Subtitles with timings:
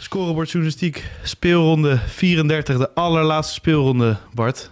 [0.00, 4.70] Scorebordjournalistiek, speelronde 34, de allerlaatste speelronde, Bart.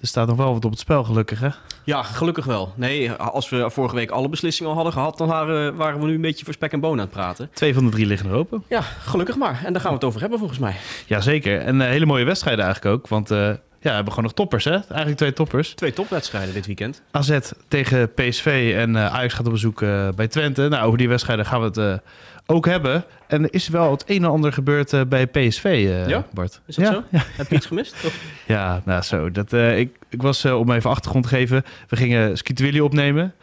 [0.00, 1.48] Er staat nog wel wat op het spel, gelukkig hè?
[1.84, 2.72] Ja, gelukkig wel.
[2.76, 6.14] Nee, als we vorige week alle beslissingen al hadden gehad, dan waren, waren we nu
[6.14, 7.50] een beetje voor spek en bonen aan het praten.
[7.52, 8.64] Twee van de drie liggen er open.
[8.68, 9.62] Ja, gelukkig maar.
[9.64, 10.74] En daar gaan we het over hebben volgens mij.
[11.06, 11.60] Jazeker.
[11.60, 13.08] En uh, hele mooie wedstrijden eigenlijk ook.
[13.08, 14.70] Want uh, ja, we hebben gewoon nog toppers, hè?
[14.70, 15.74] Eigenlijk twee toppers.
[15.74, 17.02] Twee topwedstrijden dit weekend.
[17.10, 17.38] AZ
[17.68, 19.80] tegen PSV en uh, Ajax gaat op bezoek
[20.16, 20.68] bij Twente.
[20.68, 22.02] Nou, over die wedstrijden gaan we het
[22.46, 23.04] ook hebben.
[23.26, 26.26] En er is wel het een en ander gebeurd uh, bij PSV, uh, ja?
[26.32, 26.60] Bart.
[26.66, 26.92] Is dat ja?
[26.92, 27.02] zo?
[27.10, 27.22] Ja.
[27.36, 27.92] Heb je iets gemist?
[28.04, 28.20] Of?
[28.46, 29.30] Ja, nou zo.
[29.30, 33.34] Dat, uh, ik, ik was, om even achtergrond te geven, we gingen Skitwilly opnemen.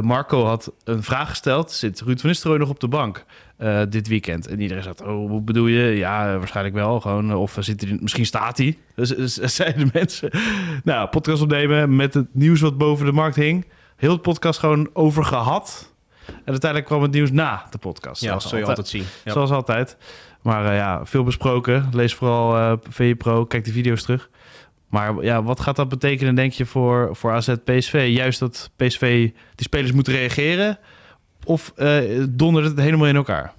[0.00, 1.72] Marco had een vraag gesteld.
[1.72, 3.24] Zit Ruud van Nistelrooy nog op de bank
[3.88, 4.46] dit weekend?
[4.46, 5.96] En iedereen zegt, oh, hoe bedoel je?
[5.96, 7.00] Ja, waarschijnlijk wel.
[7.00, 8.78] Gewoon, of zit hij, misschien staat hij.
[8.94, 10.30] Dus, dus zeiden mensen.
[10.84, 13.66] Nou, podcast opnemen met het nieuws wat boven de markt hing.
[13.96, 15.89] Heel het podcast gewoon over gehad.
[16.30, 18.22] En uiteindelijk kwam het nieuws na de podcast.
[18.22, 19.04] Ja, dat zul je altijd zien.
[19.24, 19.32] Ja.
[19.32, 19.96] Zoals altijd.
[20.42, 21.88] Maar uh, ja, veel besproken.
[21.92, 24.30] Lees vooral uh, VE Pro, kijk de video's terug.
[24.88, 28.08] Maar ja, wat gaat dat betekenen, denk je, voor, voor AZ PSV?
[28.12, 30.78] Juist dat PSV die spelers moeten reageren?
[31.44, 33.54] Of uh, dondert het helemaal in elkaar?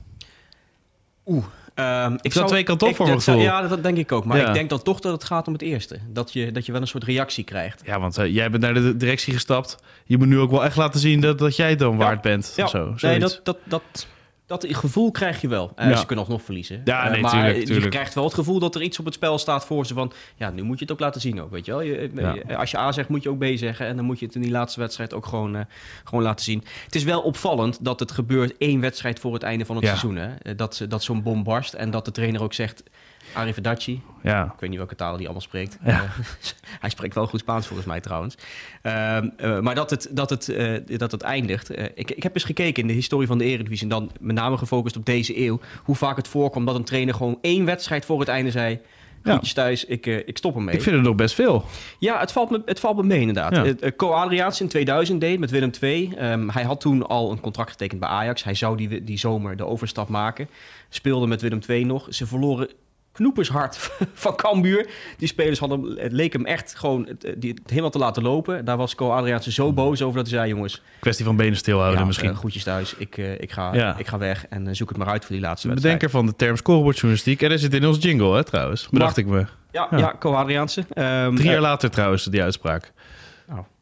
[1.26, 1.46] Oeh,
[1.82, 3.42] Um, ik zou twee kanten op voor mijn gevoel.
[3.42, 4.26] Ja, dat denk ik ook.
[4.26, 4.48] Maar ja.
[4.48, 6.00] ik denk dan toch dat het gaat om het eerste.
[6.08, 7.82] Dat je, dat je wel een soort reactie krijgt.
[7.86, 9.78] Ja, want uh, jij bent naar de directie gestapt.
[10.06, 11.98] Je moet nu ook wel echt laten zien dat, dat jij het dan ja.
[11.98, 12.54] waard bent.
[12.56, 12.64] Ja.
[12.64, 14.08] Of zo, nee, dat, dat, dat,
[14.52, 15.72] dat gevoel krijg je wel.
[15.80, 15.96] Uh, ja.
[15.96, 16.82] Ze kunnen alsnog verliezen.
[16.84, 17.84] Ja, nee, uh, maar tuurlijk, tuurlijk.
[17.84, 20.12] je krijgt wel het gevoel dat er iets op het spel staat voor ze van...
[20.36, 21.82] ja, nu moet je het ook laten zien ook, weet je wel.
[21.82, 22.56] Je, ja.
[22.56, 23.86] Als je A zegt, moet je ook B zeggen.
[23.88, 25.62] En dan moet je het in die laatste wedstrijd ook gewoon, uh,
[26.04, 26.64] gewoon laten zien.
[26.86, 29.96] Het is wel opvallend dat het gebeurt één wedstrijd voor het einde van het ja.
[29.96, 30.16] seizoen.
[30.16, 30.56] Hè?
[30.56, 32.84] Dat, dat zo'n bom barst en dat de trainer ook zegt...
[33.34, 34.02] Arrivederci.
[34.24, 34.44] Ja.
[34.44, 35.78] Ik weet niet welke talen die allemaal spreekt.
[35.84, 36.04] Ja.
[36.04, 36.10] Uh,
[36.82, 38.38] hij spreekt wel goed Spaans volgens mij trouwens.
[38.84, 40.54] Uh, uh, maar dat het, dat het,
[41.00, 41.70] dat het eindigt.
[41.96, 43.84] ik, ik heb eens gekeken in de historie van de Eredivisie...
[43.84, 45.60] en dan met name gefocust op deze eeuw...
[45.84, 48.80] hoe vaak het voorkomt dat een trainer gewoon één wedstrijd voor het einde zei...
[49.24, 49.62] Goedjes ja.
[49.62, 50.76] thuis, ik, ik stop ermee.
[50.76, 51.66] Ik vind het nog best veel.
[52.00, 53.56] Ja, het valt me, het valt me mee inderdaad.
[53.56, 53.92] Ja.
[53.96, 56.14] Co Adriaans in 2000 deed met Willem II.
[56.22, 58.44] Um, hij had toen al een contract getekend bij Ajax.
[58.44, 60.50] Hij zou die, die zomer de overstap maken.
[60.90, 62.08] Speelde met Willem II nog.
[62.10, 62.70] Ze verloren
[63.12, 64.90] knoepershard van Cambuur.
[65.18, 68.66] Die spelers hadden, het leek hem echt gewoon het, die, het helemaal te laten lopen.
[68.66, 70.82] Daar was Co Adriaanse zo boos over dat hij zei, jongens...
[71.00, 72.30] Kwestie van benen stilhouden ja, misschien.
[72.30, 73.98] Uh, groetjes thuis, ik, uh, ik, ga, ja.
[73.98, 75.98] ik ga weg en uh, zoek het maar uit voor die laatste wedstrijd.
[75.98, 77.42] bedenker van de term scorebordjournalistiek.
[77.42, 78.90] En er zit in ons jingle, hè, trouwens.
[78.90, 79.46] Bedacht ik me.
[79.72, 79.98] Ja, ja.
[79.98, 80.84] ja Co Adriaanse.
[80.96, 82.92] Um, Drie jaar later trouwens, die uitspraak.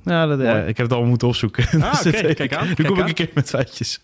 [0.04, 1.82] Ja, dat, ja, ik heb het allemaal moeten opzoeken.
[1.82, 2.34] Ah, oké, okay.
[2.34, 2.68] kijk aan.
[2.68, 3.04] Nu kijk kom aan.
[3.04, 4.02] ik een keer met feitjes.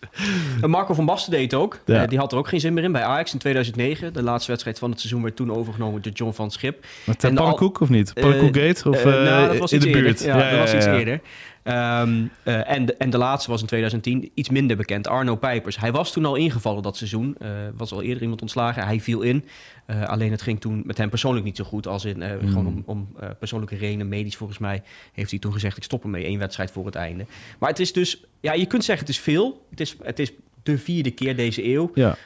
[0.60, 1.80] En Marco van Basten deed het ook.
[1.84, 2.02] Ja.
[2.02, 4.12] Uh, die had er ook geen zin meer in bij Ajax in 2009.
[4.12, 6.84] De laatste wedstrijd van het seizoen werd toen overgenomen door John van Schip.
[7.04, 8.14] Met en Pannenkoek of niet?
[8.14, 8.88] Pannenkoekgate?
[8.88, 10.22] Of uh, uh, nou, dat was in de buurt?
[10.22, 11.20] Ja, ja, dat was iets eerder.
[11.68, 15.08] Um, uh, en, de, en de laatste was in 2010 iets minder bekend.
[15.08, 15.78] Arno Pijpers.
[15.78, 17.36] Hij was toen al ingevallen dat seizoen.
[17.42, 18.84] Uh, was al eerder iemand ontslagen.
[18.84, 19.44] Hij viel in.
[19.86, 21.86] Uh, alleen het ging toen met hem persoonlijk niet zo goed.
[21.86, 22.48] Als in mm.
[22.48, 24.08] gewoon om, om persoonlijke redenen.
[24.08, 24.82] Medisch volgens mij
[25.12, 25.76] heeft hij toen gezegd...
[25.76, 26.24] ik stop ermee.
[26.24, 27.26] één wedstrijd voor het einde.
[27.58, 28.24] Maar het is dus...
[28.40, 29.66] Ja, je kunt zeggen het is veel.
[29.70, 30.32] Het is, het is
[30.66, 31.90] de vierde keer deze eeuw.
[31.94, 32.16] Ja.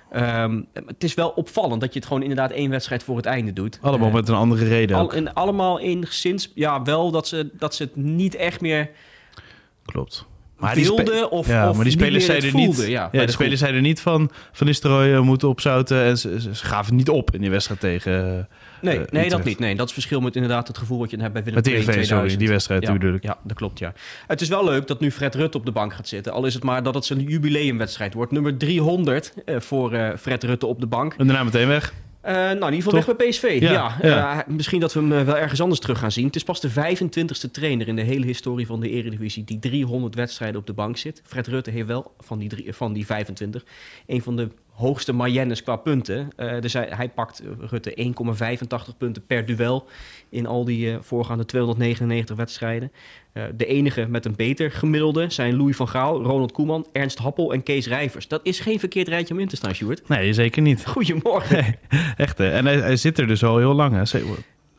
[0.44, 3.52] Um, het is wel opvallend dat je het gewoon inderdaad één wedstrijd voor het einde
[3.52, 3.78] doet.
[3.80, 4.96] Allemaal met een andere reden.
[4.96, 8.90] Al, en allemaal enigszins, ja, wel dat ze, dat ze het niet echt meer.
[9.90, 10.26] Klopt.
[10.60, 12.90] Maar wilde of, ja, of maar die spelers zeiden voelde, niet.
[12.90, 16.50] Ja, ja de, de spelers zeiden niet van Van Nistelrooy moeten opzouten en ze, ze,
[16.52, 18.48] gaven niet op in die wedstrijd tegen.
[18.80, 19.58] Nee, uh, nee dat niet.
[19.58, 21.82] Nee, dat is verschil met inderdaad het gevoel wat je hebt bij Willem II in
[21.82, 22.18] 2000.
[22.18, 23.24] Sorry, die wedstrijd ja, natuurlijk.
[23.24, 23.92] Ja, dat klopt, ja.
[24.26, 26.32] Het is wel leuk dat nu Fred Rutte op de bank gaat zitten.
[26.32, 28.32] Al is het maar dat het zijn jubileumwedstrijd wordt.
[28.32, 31.14] Nummer 300 uh, voor uh, Fred Rutte op de bank.
[31.16, 31.92] En daarna meteen weg.
[32.24, 33.06] Uh, nou, in ieder geval Toch?
[33.06, 33.56] weg bij PSV.
[33.60, 33.96] Ja, ja.
[34.02, 34.36] ja.
[34.36, 36.26] Uh, misschien dat we hem uh, wel ergens anders terug gaan zien.
[36.26, 39.44] Het is pas de 25e trainer in de hele historie van de Eredivisie...
[39.44, 41.22] die 300 wedstrijden op de bank zit.
[41.24, 43.64] Fred Rutte heeft wel van die, drie, van die 25
[44.06, 46.28] een van de hoogste Mayennes qua punten.
[46.60, 48.12] dus hij, hij pakt Rutte
[48.90, 49.86] 1,85 punten per duel...
[50.28, 52.92] in al die voorgaande 299 wedstrijden.
[53.34, 57.52] Uh, de enige met een beter gemiddelde zijn Louis van Gaal, Ronald Koeman, Ernst Happel
[57.52, 58.28] en Kees Rijvers.
[58.28, 60.08] Dat is geen verkeerd rijtje om in te staan, Sjoerd.
[60.08, 60.86] Nee, zeker niet.
[60.94, 61.56] Goedemorgen.
[61.56, 62.50] Nee, echt hè.
[62.50, 64.04] En hij, hij, zit er dus al heel lang hè.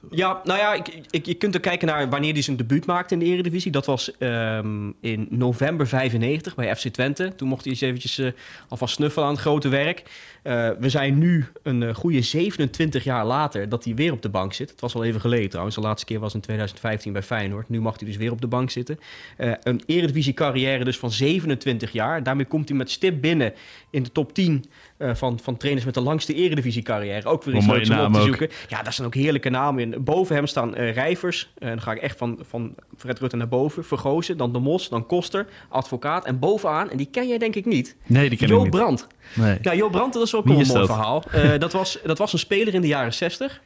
[0.09, 3.13] Ja, nou ja, ik, ik, je kunt er kijken naar wanneer hij zijn debuut maakte
[3.13, 3.71] in de Eredivisie.
[3.71, 7.33] Dat was ehm, in november 95 bij FC Twente.
[7.35, 8.31] Toen mocht hij eens eventjes uh,
[8.67, 10.03] alvast snuffelen aan het grote werk.
[10.43, 14.29] Uh, we zijn nu een uh, goede 27 jaar later dat hij weer op de
[14.29, 14.69] bank zit.
[14.69, 15.75] Het was al even geleden trouwens.
[15.75, 17.69] De laatste keer was in 2015 bij Feyenoord.
[17.69, 18.99] Nu mag hij dus weer op de bank zitten.
[19.37, 22.23] een Eredivisie carrière dus van 27 jaar.
[22.23, 23.53] Daarmee komt hij met stip binnen
[23.89, 24.65] in de top 10
[24.99, 27.29] van, van trainers met de langste Eredivisie carrière.
[27.29, 28.49] Ook weer iets leuks om op te zoeken.
[28.67, 29.90] Ja, daar zijn ook heerlijke namen in.
[29.99, 31.53] Boven hem staan uh, Rijvers.
[31.57, 33.85] En dan ga ik echt van, van Fred Rutte naar boven.
[33.85, 36.25] Vergozen, dan De Mos, dan Koster, advocaat.
[36.25, 37.95] En bovenaan, en die ken jij denk ik niet.
[38.05, 38.71] Nee, die ken Jo ik niet.
[38.71, 39.07] Brandt.
[39.35, 39.57] Nee.
[39.61, 41.23] Ja, Jo Brandt, dat is ook wel een mooi verhaal.
[41.35, 43.61] Uh, dat, was, dat was een speler in de jaren 60.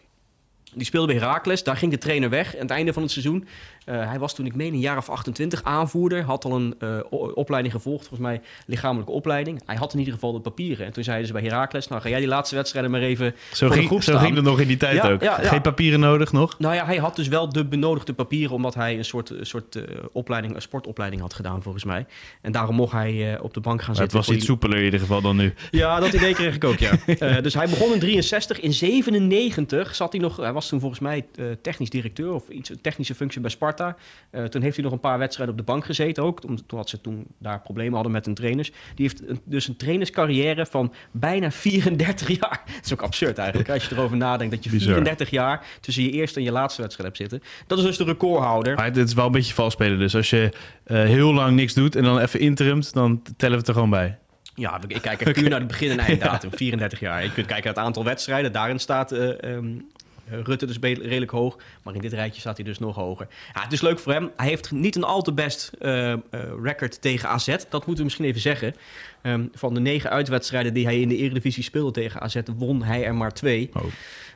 [0.74, 1.64] Die speelde bij Heracles.
[1.64, 3.48] Daar ging de trainer weg aan het einde van het seizoen.
[3.86, 6.24] Uh, hij was toen, ik meen, een jaar of 28 aanvoerder.
[6.24, 7.00] Had al een uh,
[7.36, 9.62] opleiding gevolgd, volgens mij lichamelijke opleiding.
[9.66, 10.86] Hij had in ieder geval de papieren.
[10.86, 13.68] En toen zeiden ze bij Heracles, nou ga jij die laatste wedstrijden maar even Zo,
[13.68, 15.22] voor de ging, zo ging het nog in die tijd Ja, ook.
[15.22, 15.48] ja, ja.
[15.48, 16.60] Geen papieren nodig nog?
[16.60, 18.56] Nou ja, hij had dus wel de benodigde papieren...
[18.56, 22.06] omdat hij een soort, een soort uh, opleiding, een sportopleiding had gedaan, volgens mij.
[22.42, 24.30] En daarom mocht hij op de bank gaan Maar het zitten.
[24.30, 25.54] was iets soepeler in ieder geval dan nu.
[25.72, 26.92] Ja, dat idee kreeg ik ook, ja.
[27.42, 28.60] dus hij begon in 63.
[28.60, 30.38] In 97 zat hij nog...
[30.38, 32.34] Hij was toen volgens mij uh, technisch directeur...
[32.34, 33.96] of iets, een technische functie bij Sparta.
[34.32, 36.42] Uh, toen heeft hij nog een paar wedstrijden op de bank gezeten ook.
[36.42, 38.70] Toen had ze toen daar problemen hadden met hun trainers.
[38.70, 42.62] Die heeft een, dus een trainerscarrière van bijna 34 jaar.
[42.66, 43.70] Dat is ook absurd eigenlijk.
[43.70, 44.94] Als je erover nadenkt dat je Bizar.
[44.94, 45.66] 34 jaar...
[45.80, 47.50] tussen je eerste en je laatste wedstrijd hebt zitten.
[47.68, 48.76] Dat is dus de recordhouder.
[48.76, 50.00] Maar dit is wel een beetje vals spelen.
[50.00, 50.50] Dus als je
[50.88, 52.94] uh, heel lang niks doet en dan even interimt...
[52.94, 54.18] dan tellen we het er gewoon bij.
[54.56, 55.44] Ja, ik kijk puur okay.
[55.44, 57.24] naar de begin- en einddatum, 34 jaar.
[57.24, 58.52] Je kunt kijken naar het aantal wedstrijden.
[58.52, 59.88] Daarin staat uh, um,
[60.30, 61.57] Rutte dus redelijk hoog.
[61.83, 63.27] Maar in dit rijtje staat hij dus nog hoger.
[63.54, 64.31] Ja, het is leuk voor hem.
[64.36, 66.18] Hij heeft niet een al te best uh, uh,
[66.62, 67.45] record tegen AZ.
[67.48, 68.75] Dat moeten we misschien even zeggen.
[69.22, 72.42] Um, van de negen uitwedstrijden die hij in de Eredivisie speelde tegen AZ...
[72.57, 73.69] won hij er maar twee.
[73.74, 73.83] Oh.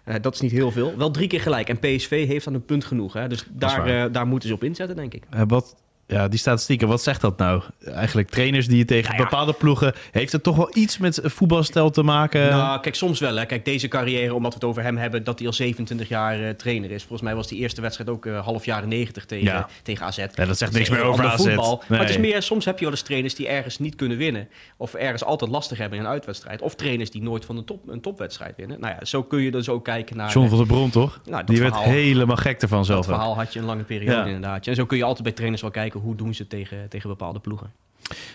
[0.05, 0.97] Uh, dat is niet heel veel.
[0.97, 1.69] Wel drie keer gelijk.
[1.69, 3.13] En PSV heeft dan een punt genoeg.
[3.13, 3.27] Hè?
[3.27, 5.23] Dus daar, daar moeten ze op inzetten, denk ik.
[5.47, 5.75] wat,
[6.09, 7.61] ja, die statistieken, wat zegt dat nou?
[7.85, 9.23] Eigenlijk trainers die je tegen Nou ja.
[9.23, 9.93] bepaalde ploegen...
[10.11, 12.49] heeft het toch wel iets met voetbalstijl te maken?
[12.49, 13.35] Nou, kijk, soms wel.
[13.35, 13.45] Hè.
[13.45, 15.23] Kijk, deze carrière, omdat we het over hem hebben...
[15.23, 16.99] dat hij al 27 jaar uh, trainer is.
[17.01, 19.67] Volgens mij was die eerste wedstrijd ook uh, half jaren 90 tegen, Ja.
[19.83, 20.17] tegen AZ.
[20.17, 21.43] Ja, dat zegt niks meer over AZ.
[21.43, 21.83] Voetbal.
[21.87, 24.47] Maar het is meer, soms heb je wel eens trainers die ergens niet kunnen winnen.
[24.77, 26.61] Of ergens altijd lastig hebben in een uitwedstrijd.
[26.61, 28.79] Of trainers die nooit van een, top, een topwedstrijd winnen.
[28.79, 30.31] Nou ja, zo kun je dus ook kijken naar...
[30.31, 31.19] John van der Bron, toch?
[31.25, 32.99] Nou, dat die werd helemaal gek ervan dat zelf.
[32.99, 33.05] ook.
[33.05, 34.25] verhaal had je een lange periode Ja.
[34.25, 34.67] inderdaad.
[34.67, 35.98] En zo kun je altijd bij trainers wel kijken...
[35.99, 37.71] hoe doen ze tegen, tegen bepaalde ploegen.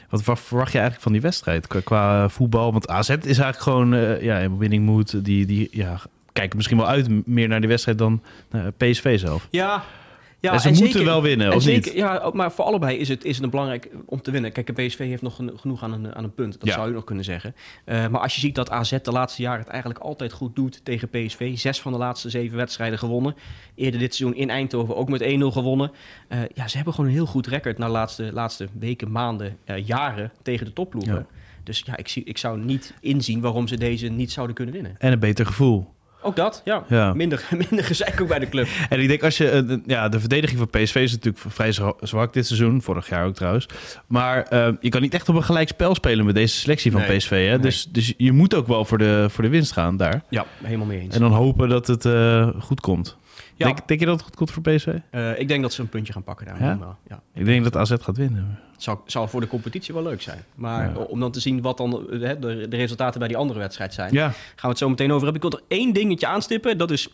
[0.09, 2.73] Wat wa- verwacht je eigenlijk van die wedstrijd qua, qua voetbal?
[2.73, 5.25] Want AZ is eigenlijk gewoon uh, ja, in winning mood.
[5.25, 6.01] Die, die ja,
[6.33, 8.23] kijken misschien wel uit meer naar die wedstrijd dan
[8.53, 9.49] uh, PSV zelf.
[9.51, 9.85] Ja,
[10.45, 12.01] ja en ze moeten wel winnen, of zeker, niet?
[12.01, 14.53] Ja, maar voor allebei is het, is het een belangrijk om te winnen.
[14.53, 16.53] Kijk, de PSV heeft nog geno- genoeg aan een, aan een punt.
[16.61, 16.75] Dat Ja.
[16.75, 17.55] zou je nog kunnen zeggen.
[17.85, 20.81] Eh, maar als je ziet dat AZ de laatste jaren het eigenlijk altijd goed doet
[20.85, 21.59] tegen PSV.
[21.59, 23.35] Zes van de laatste zeven wedstrijden gewonnen.
[23.75, 25.91] Eerder dit seizoen in Eindhoven ook met 1-0 gewonnen.
[26.29, 29.57] Eh, ja, ze hebben gewoon een heel goed record na de laatste, laatste weken, maanden,
[29.65, 31.15] eh, jaren tegen de topploegen.
[31.15, 31.27] Ja.
[31.63, 34.95] Dus ja, ik, zie, ik zou niet inzien waarom ze deze niet zouden kunnen winnen.
[34.99, 35.93] En een beter gevoel.
[36.25, 36.85] Ook dat, ja.
[36.89, 37.15] Ja.
[37.15, 38.67] Minder, minder gezeik ook bij de club.
[38.89, 39.49] En ik denk als je...
[39.49, 42.83] eh, ja, de verdediging van PSV is natuurlijk vrij zwa- zwak dit seizoen.
[42.83, 43.67] Vorig jaar ook trouwens.
[44.07, 47.01] Maar eh, je kan niet echt op een gelijk spel spelen met deze selectie van
[47.01, 47.31] Nee, PSV.
[47.31, 47.37] Hè?
[47.37, 47.59] nee.
[47.59, 50.23] Dus, dus je moet ook wel voor de, voor de winst gaan daar.
[50.29, 51.15] Ja, helemaal mee eens.
[51.15, 53.17] En dan hopen dat het eh, goed komt.
[53.57, 53.67] Ja.
[53.67, 54.95] Denk, denk je dat het goed komt voor PSV?
[55.11, 56.61] Eh, ik denk dat ze een puntje gaan pakken daar.
[56.63, 56.97] Ja?
[57.09, 57.23] Ja.
[57.35, 58.59] Ik denk dat AZ gaat winnen.
[58.77, 60.39] Zou, zou voor de competitie wel leuk zijn.
[60.55, 60.97] Maar Ja.
[60.97, 64.15] om dan te zien wat dan hè, de, de resultaten bij die andere wedstrijd zijn,
[64.17, 65.43] gaan we het zo meteen over hebben.
[65.43, 66.79] Ik wil er één dingetje aanstippen.
[66.79, 67.09] Dat is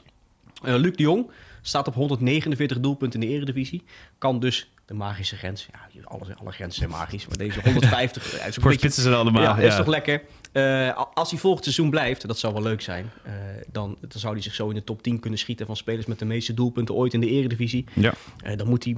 [0.63, 1.31] eh, Luc de Jong.
[1.63, 3.83] Staat op 149 doelpunten in de eredivisie.
[4.19, 5.69] Kan dus de magische grens.
[5.73, 7.27] Ja, alle, alle grenzen zijn magisch.
[7.27, 8.23] Maar deze 150.
[8.31, 9.43] ja, is ook een voor beetje- spitsen zijn allemaal.
[9.43, 10.23] ja, is toch lekker.
[10.53, 13.33] Eh, als hij volgend seizoen blijft, dat zou wel leuk zijn, eh,
[13.73, 16.19] dan, dan zou hij zich zo in de top 10 kunnen schieten van spelers met
[16.19, 17.85] de meeste doelpunten ooit in de eredivisie.
[17.95, 18.13] Ja.
[18.43, 18.97] Eh, dan moet hij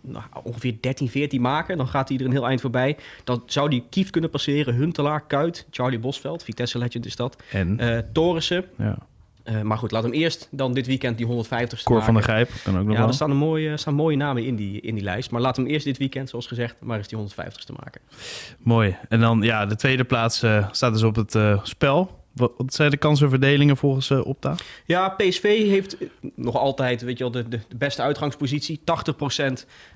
[0.00, 1.76] nou, ongeveer 13, 14 maken.
[1.76, 2.96] Dan gaat hij er een heel eind voorbij.
[3.24, 8.06] Dan zou hij Kief kunnen passeren, Huntelaar, Kuit, Charlie Bosveld, Vitesse Legend is dat, En?
[8.12, 8.64] Torissen.
[8.78, 8.98] ja.
[9.48, 12.22] Eh, maar goed, laat hem eerst dan dit weekend die 150ste Cor van der maken.
[12.22, 13.08] Grijp kan ook nog Ja, wel.
[13.08, 15.30] er staan, een mooie, staan mooie namen in die, in die lijst.
[15.30, 18.00] Maar laat hem eerst dit weekend, zoals gezegd, maar eens die 150ste maken.
[18.58, 18.96] Mooi.
[19.08, 22.16] En dan ja, de tweede plaats eh, staat dus op het eh, spel.
[22.32, 24.54] Wat, wat zijn de kansenverdelingen volgens Opta?
[24.84, 25.96] Ja, PSV heeft
[26.34, 28.80] nog altijd weet je wel, de, de, de beste uitgangspositie.
[28.80, 28.82] 80%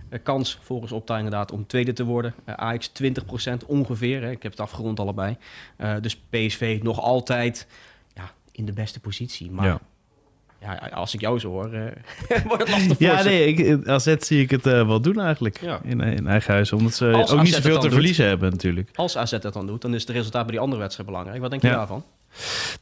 [0.08, 2.34] eh, kans volgens Opta inderdaad om tweede te worden.
[2.44, 4.22] Ajax 20% ongeveer.
[4.22, 4.30] Hè.
[4.30, 5.36] Ik heb het afgerond allebei.
[6.00, 7.66] Dus PSV nog altijd
[8.52, 9.50] in de beste positie.
[9.50, 9.80] Maar Ja.
[10.60, 10.74] ja.
[10.74, 11.86] als ik jou zo hoor, eh,
[12.46, 15.60] wordt het lastig voor Ja, nee, ik, AZ zie ik het eh, wel doen eigenlijk.
[15.60, 15.80] Ja.
[15.84, 16.72] In, in eigen huis.
[16.72, 17.92] Omdat ze Als ook AZ niet zoveel te doet.
[17.92, 18.90] verliezen hebben natuurlijk.
[18.94, 21.40] Als AZ dat dan doet, dan is het resultaat bij die andere wedstrijd belangrijk.
[21.40, 22.04] Wat denk je daarvan?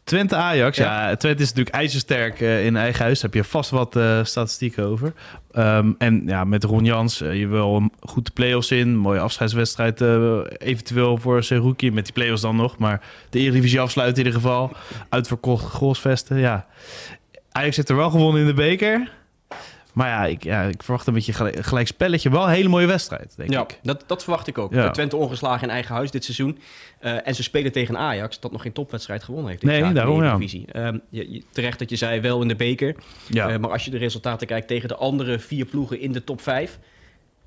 [0.04, 0.76] Twente Ajax.
[0.76, 1.16] Ja.
[1.16, 3.21] Twente is natuurlijk ijzersterk uh, in eigen huis.
[3.21, 5.12] Daar heb je vast wat uh, statistieken over.
[5.52, 8.97] Um, en ja, met Ron Jans, uh, je wil goed de play-offs in.
[8.97, 10.00] Mooie afscheidswedstrijd
[10.59, 11.90] eventueel voor Seruki.
[11.90, 12.78] Met die play-offs dan nog.
[12.78, 14.73] Maar de Eredivisie afsluiten in ieder geval.
[15.09, 16.66] Uitverkocht Grosvesten, ja.
[17.52, 19.19] Ajax heeft er wel gewonnen in de beker.
[19.92, 22.30] Maar ja ik, ja, ik verwacht een beetje gelijk, gelijk spelletje.
[22.30, 23.78] Wel een hele mooie wedstrijd, denk ja, ik.
[23.82, 24.73] Dat, dat verwacht ik ook.
[24.73, 24.90] Ja.
[24.90, 26.59] Twente ongeslagen in eigen huis dit seizoen.
[27.00, 29.61] Uh, en ze spelen tegen Ajax, dat nog geen topwedstrijd gewonnen heeft.
[29.61, 30.35] Dit nee, jaar daarom ja.
[30.35, 32.94] Um, je, je, terecht dat je zei wel in de beker.
[33.26, 33.50] Ja.
[33.52, 36.40] Uh, maar als je de resultaten kijkt tegen de andere vier ploegen in de top
[36.40, 36.78] 5...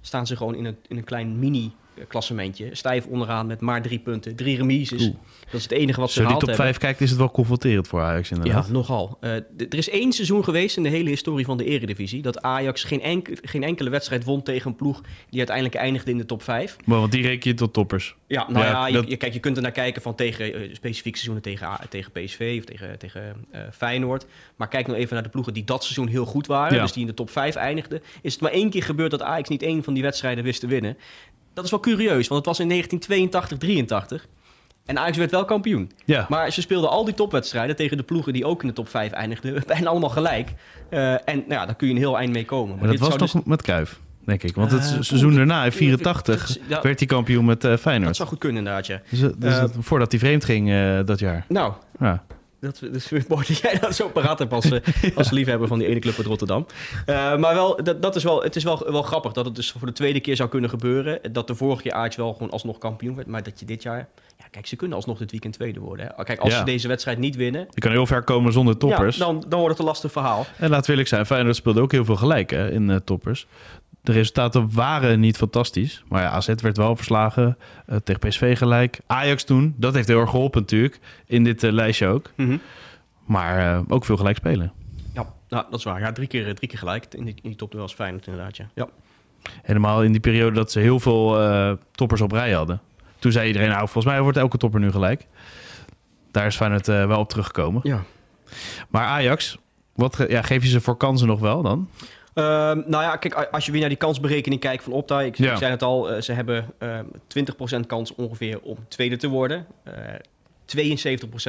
[0.02, 1.72] staan ze gewoon in een, in een klein mini
[2.08, 2.70] klassementje.
[2.72, 4.36] Stijf onderaan met maar drie punten.
[4.36, 5.12] Drie remises.
[5.46, 7.32] Dat is het enige wat ze Als je die top 5 kijkt, is het wel
[7.32, 8.66] confronterend voor Ajax inderdaad.
[8.66, 9.18] Ja, nogal.
[9.22, 12.22] Er is één seizoen geweest in de hele historie van de eredivisie...
[12.22, 15.02] dat Ajax geen, geen enkele wedstrijd won tegen een ploeg...
[15.30, 16.76] die uiteindelijk eindigde in de top 5.
[16.86, 18.16] Maar want die reken je tot toppers.
[18.28, 21.18] Ja, nou ja, je, je, kijk, je kunt er naar kijken van tegen uh, specifieke
[21.18, 24.26] seizoenen tegen, tegen PSV of tegen, tegen Feyenoord.
[24.56, 26.82] Maar kijk nou even naar de ploegen die dat seizoen heel goed waren...
[26.82, 28.02] Dus die in de top 5 eindigden.
[28.22, 30.68] Is het maar één keer gebeurd dat Ajax niet één van die wedstrijden wist te
[30.68, 30.98] winnen
[31.54, 34.28] dat is wel curieus, want het was in 1982, 83.
[34.86, 35.92] En Ajax werd wel kampioen.
[36.06, 36.26] Ja.
[36.30, 39.12] Maar ze speelden al die topwedstrijden tegen de ploegen die ook in de top 5
[39.12, 39.64] eindigden.
[39.68, 40.54] Bijna allemaal gelijk.
[40.90, 42.70] Uh, en nou ja, daar kun je een heel eind mee komen.
[42.70, 43.42] Maar, maar dat was toch dus...
[43.46, 44.00] met Kuif?
[44.26, 44.56] Denk ik.
[44.56, 48.08] Want het uh, seizoen daarna, in 84, ja, werd hij kampioen met uh, Feyenoord.
[48.08, 48.88] Dat zou goed kunnen, inderdaad.
[48.88, 49.02] Ja.
[49.10, 50.72] Dus, dus voordat hij vreemd ging
[51.06, 51.46] dat jaar.
[51.48, 52.24] Nou, ja.
[52.64, 52.80] Dat,
[53.10, 54.72] weer mooi dat jij dat zo paraat hebt als,
[55.16, 56.66] als liefhebber van die ene club uit Rotterdam.
[57.06, 59.72] Uh, maar wel, dat, dat is wel, het is wel, wel grappig dat het dus
[59.72, 61.20] voor de tweede keer zou kunnen gebeuren.
[61.32, 63.28] Dat de vorige keer Ajax wel gewoon alsnog kampioen werd.
[63.28, 64.08] Maar dat je dit jaar...
[64.38, 66.14] Ja, kijk, ze kunnen alsnog dit weekend tweede worden.
[66.16, 66.24] Hè.
[66.24, 66.60] Kijk, als ja.
[66.60, 67.68] ze deze wedstrijd niet winnen...
[67.70, 69.18] Je kan heel ver komen zonder toppers.
[69.18, 70.46] Ja, dan, dan wordt het een lastig verhaal.
[70.58, 73.48] En laat eerlijk zijn, Feyenoord speelde ook heel veel gelijk hè, in uh, toppers.
[74.04, 76.04] De resultaten waren niet fantastisch.
[76.08, 77.58] Maar ja, AZ werd wel verslagen.
[77.90, 79.00] Uh, tegen PSV gelijk.
[79.08, 81.00] Ajax toen, dat heeft heel erg geholpen natuurlijk.
[81.26, 82.32] In dit uh, lijstje ook.
[82.36, 82.62] Mm -hmm.
[83.26, 84.72] Maar uh, ook veel gelijk spelen.
[85.14, 86.00] Ja, nou, dat is waar.
[86.00, 88.70] Ja, drie keer, drie keer gelijk in die, in die top was Feyenoord inderdaad, ja.
[88.74, 88.88] ja.
[89.62, 92.82] Helemaal in die periode dat ze heel veel toppers op rij hadden.
[93.20, 95.28] Toen zei iedereen, nou, volgens mij wordt elke topper nu gelijk.
[96.32, 97.82] Daar is Feyenoord wel op teruggekomen.
[97.84, 98.04] Ja.
[98.90, 99.58] Maar Ajax,
[99.96, 101.90] wat ja, geef je ze voor kansen nog wel dan?
[102.36, 105.22] Uh, nou ja, kijk, als je weer naar die kansberekening kijkt van Opta.
[105.22, 105.52] Ik, ja.
[105.52, 107.00] ik zei het al, uh, ze hebben uh,
[107.80, 109.66] 20% kans ongeveer om tweede te worden.
[109.88, 109.94] Uh,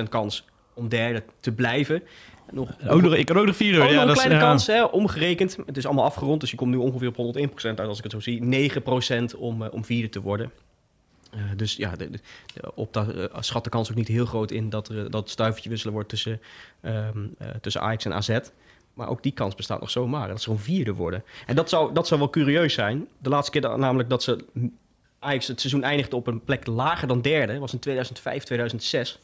[0.03, 2.03] 72% kans om derde te blijven.
[2.51, 3.79] Nog, ook nog, ik kan ook nog vierde.
[3.79, 4.49] Ja, een dat kleine is, ja.
[4.49, 5.57] kans, hè, omgerekend.
[5.67, 8.13] Het is allemaal afgerond, dus je komt nu ongeveer op 101% uit als ik het
[8.13, 8.71] zo zie.
[9.35, 10.51] 9% om, uh, om vierde te worden.
[11.35, 12.19] Uh, dus ja, de, de,
[12.55, 15.31] de, op dat uh, schat de kans ook niet heel groot in dat er dat
[15.31, 16.41] stuivertje wisselen wordt tussen,
[16.83, 18.39] um, tussen Ajax en AZ.
[18.95, 20.29] Maar ook die kans bestaat nog zomaar.
[20.29, 21.25] Dat ze gewoon vierde worden.
[21.47, 23.09] En dat zou, dat zou wel curieus zijn.
[23.19, 24.45] De laatste keer dat, namelijk dat ze
[25.25, 27.59] Ajax het seizoen eindigde op een plek lager dan derde.
[27.59, 29.19] was in 2005, 2006.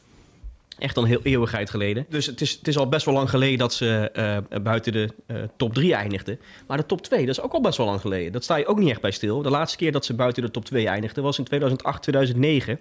[0.79, 2.05] Echt al een heel eeuwigheid geleden.
[2.09, 4.11] Dus het is, het is al best wel lang geleden dat ze
[4.51, 6.39] uh, buiten de uh, top 3 eindigden.
[6.67, 8.31] Maar de top 2, dat is ook al best wel lang geleden.
[8.31, 9.41] Dat sta je ook niet echt bij stil.
[9.41, 12.79] De laatste keer dat ze buiten de top 2 eindigden was in 2008, 2009.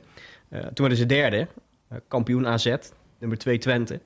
[0.50, 1.47] Uh, toen werden ze derde.
[2.09, 2.75] kampioen AZ,
[3.18, 4.00] nummer 2 Twente.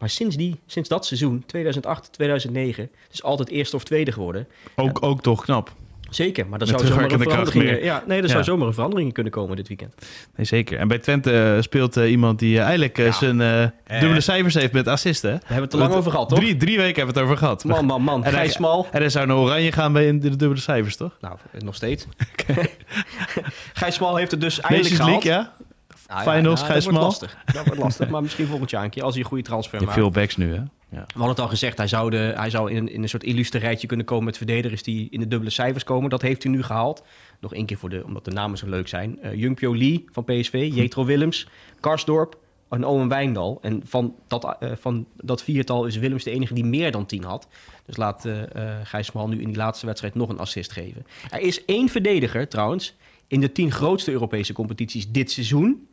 [0.00, 4.46] Maar sinds, die, sinds dat seizoen, 2008, 2009, is altijd eerste of tweede geworden.
[4.76, 5.72] Ook, ook toch knap.
[6.10, 8.30] Zeker, maar er zou zomaar een verandering, ja, nee, er ja.
[8.30, 9.94] zou zomaar een verandering kunnen komen dit weekend.
[10.36, 10.78] Nee, zeker.
[10.78, 13.12] En bij Twente uh, speelt uh, iemand die uh, eigenlijk ja.
[13.12, 15.30] zijn dubbele cijfers heeft met assisten.
[15.30, 16.38] Daar hebben we het te lang over gehad, toch?
[16.38, 17.64] Drie, drie weken hebben we het over gehad.
[17.64, 18.24] Man, man, man.
[18.24, 18.86] En Gijs Smal.
[18.90, 21.16] En hij zou naar Oranje gaan bij de dubbele cijfers, toch?
[21.20, 22.06] Nou, nog steeds.
[23.80, 25.24] Gijs Smal heeft het dus eindelijk Nations gehaald.
[25.24, 25.68] League, ja?
[26.10, 27.36] Nou, Finals, ja, Gijs dat wordt lastig.
[27.52, 29.84] Dat wordt lastig, maar misschien volgend jaar een keer als hij een goede transfer Je
[29.84, 29.96] maakt.
[29.96, 30.62] hebt veel backs nu, hè?
[30.90, 31.04] Ja.
[31.06, 33.58] We hadden het al gezegd, hij zou, de, hij zou in, in een soort illustre
[33.58, 36.10] rijtje kunnen komen met verdedigers die in de dubbele cijfers komen.
[36.10, 37.02] Dat heeft hij nu gehaald.
[37.40, 39.18] Nog één keer voor de, omdat de namen zo leuk zijn.
[39.22, 41.48] Uh, Jungpyo Lee van PSV, Jetro Willems,
[41.80, 42.38] Karsdorp
[42.70, 43.58] en Owen Wijndal.
[43.62, 47.24] En van dat, uh, van dat viertal is Willems de enige die meer dan tien
[47.24, 47.48] had.
[47.86, 48.42] Dus laat uh,
[48.82, 51.06] Gijs Smal nu in die laatste wedstrijd nog een assist geven.
[51.30, 52.94] Er is één verdediger trouwens
[53.26, 55.88] in de tien grootste Europese competities dit seizoen.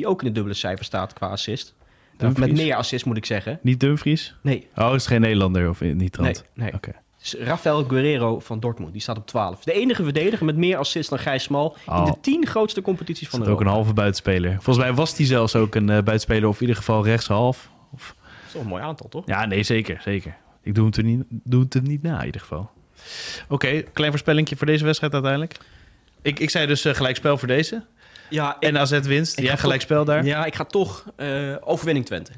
[0.00, 1.74] Die ook in de dubbele cijfer staat qua assist.
[2.16, 2.46] Dumfries?
[2.46, 3.58] Met meer assist moet ik zeggen.
[3.62, 4.34] Niet Dumfries?
[4.42, 4.68] Nee.
[4.76, 6.44] Oh, is geen Nederlander of niet trant?
[6.54, 6.74] Nee, nee.
[6.74, 6.92] Oké.
[7.18, 9.64] Dus Rafael Guerrero van Dortmund, die staat op 12.
[9.64, 13.40] De enige verdediger met meer assists dan Gijs Smal in de tien grootste competities van
[13.40, 13.76] Is er ook Europa.
[13.76, 14.52] een halve buitenspeler.
[14.52, 17.70] Volgens mij was hij zelfs ook een uh, buitenspeler, of in ieder geval rechtshalf.
[17.92, 18.14] Of...
[18.20, 19.26] Dat is wel een mooi aantal, toch?
[19.26, 20.36] Ja, nee, zeker, zeker.
[20.62, 22.70] Ik doe het er niet, doe het er niet na, in ieder geval.
[23.48, 25.56] Oké, klein voorspellingje voor deze wedstrijd uiteindelijk.
[26.22, 27.84] Ik, ik zei dus uh, gelijkspel voor deze.
[28.30, 29.38] Ja, ik, En AZ winst.
[29.38, 30.24] ik Ja, ga gelijkspel daar.
[30.24, 31.28] ja, ik ga toch eh,
[31.60, 32.32] overwinning Twente.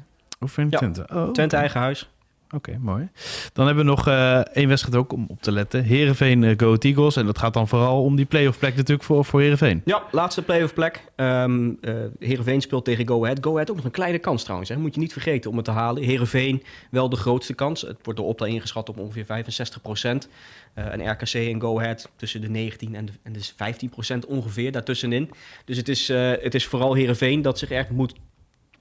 [0.69, 0.77] Ja.
[0.77, 1.05] Twente?
[1.13, 2.09] Oh, Twente eigen huis.
[2.53, 3.09] Oké, mooi.
[3.53, 5.83] Dan hebben we nog eh, één wedstrijd ook om op te letten.
[5.83, 7.15] Heerenveen uh, Go Eagles.
[7.15, 9.81] En dat gaat dan vooral om die play-off plek natuurlijk voor, voor Heerenveen.
[9.85, 11.03] Ja, laatste play-off plek.
[11.15, 13.37] Um, uh, Heerenveen speelt tegen Go Ahead.
[13.41, 14.69] Go Ahead ook nog een kleine kans trouwens.
[14.69, 14.77] Hè.
[14.77, 16.03] Moet je niet vergeten om het te halen.
[16.03, 17.81] Heerenveen wel de grootste kans.
[17.81, 20.29] Het wordt door Opta ingeschat op ongeveer 65 procent.
[20.73, 24.71] en RKC en Go Ahead tussen de 19 en de, en de 15 procent ongeveer
[24.71, 25.31] daartussenin.
[25.65, 26.07] Dus het is,
[26.41, 28.13] het is vooral Heerenveen dat zich echt moet,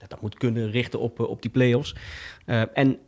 [0.08, 1.94] dat moet kunnen richten op, op die play-offs.
[2.74, 2.98] en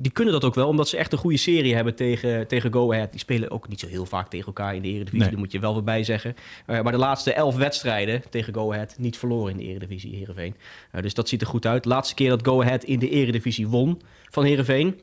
[0.00, 2.92] die kunnen dat ook wel, omdat ze echt een goede serie hebben tegen, tegen Go
[2.92, 3.10] Ahead.
[3.10, 5.30] Die spelen ook niet zo heel vaak tegen elkaar in de Eredivisie, nee.
[5.30, 6.34] daar moet je wel weer bij zeggen.
[6.66, 10.56] Uh, maar de laatste elf wedstrijden tegen Go Ahead niet verloren in de Eredivisie, Heerenveen.
[10.94, 11.82] Uh, dus dat ziet er goed uit.
[11.82, 15.00] De laatste keer dat Go Ahead in de Eredivisie won van Heerenveen,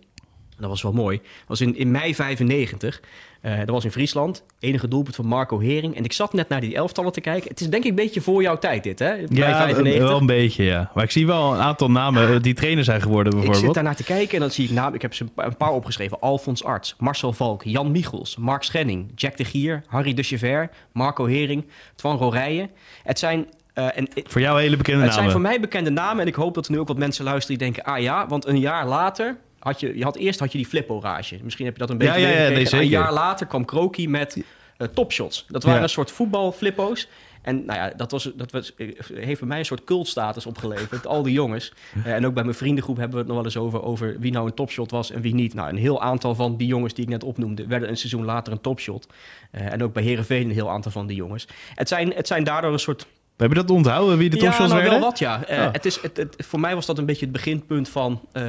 [0.57, 3.01] dat was wel mooi, was in, in mei 95.
[3.47, 4.43] Uh, dat was in Friesland.
[4.59, 5.95] Enige doelpunt van Marco Hering.
[5.95, 7.49] En ik zat net naar die elftallen te kijken.
[7.49, 9.15] Het is denk ik een beetje voor jouw tijd dit, hè?
[9.15, 10.01] Bij ja, 95.
[10.01, 10.91] wel een beetje, ja.
[10.93, 13.59] Maar ik zie wel een aantal namen die trainer zijn geworden bijvoorbeeld.
[13.59, 14.93] Ik zit daarnaar te kijken en dan zie ik namen.
[14.93, 16.19] Ik heb ze een paar opgeschreven.
[16.19, 21.25] Alfons Arts, Marcel Valk, Jan Michels, Mark Schenning, Jack de Gier, Harry de Chever, Marco
[21.25, 22.69] Hering, Twan Rorijen.
[23.03, 25.23] Het zijn uh, en, voor jou hele bekende het namen.
[25.23, 26.21] Het zijn voor mij bekende namen.
[26.21, 27.93] En ik hoop dat er nu ook wat mensen luisteren die denken...
[27.93, 29.37] ah ja, want een jaar later
[29.67, 31.39] had je, je had eerst had je die flip-orage.
[31.43, 34.37] Misschien heb je dat een beetje ja, ja, nee, Een jaar later kwam Kroki met
[34.77, 35.45] uh, topshots.
[35.47, 37.07] Dat waren een soort voetbalflippo's.
[37.41, 38.73] En nou ja, dat, was, dat was,
[39.13, 41.07] heeft bij mij een soort cultstatus opgeleverd.
[41.07, 41.73] Al die jongens.
[41.97, 44.31] Uh, en ook bij mijn vriendengroep hebben we het nog wel eens over, over wie
[44.31, 45.53] nou een topshot was en wie niet.
[45.53, 48.53] Nou, een heel aantal van die jongens die ik net opnoemde, werden een seizoen later
[48.53, 49.07] een topshot.
[49.51, 51.47] Uh, en ook bij Herenveen een heel aantal van die jongens.
[51.75, 53.07] Het zijn, het zijn daardoor een soort
[53.37, 54.99] we hebben dat onthouden, wie de topshots ja, nou, werden?
[54.99, 55.49] wel wat, ja.
[55.49, 55.71] Uh, oh.
[55.71, 58.43] het is, het, het, voor mij was dat een beetje het beginpunt van uh,